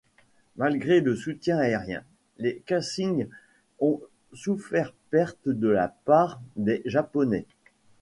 [0.55, 2.03] Malgré le soutien aérien,
[2.39, 3.27] les Kashins
[3.79, 4.01] ont
[4.33, 7.45] souffert pertes de la part des Japonais.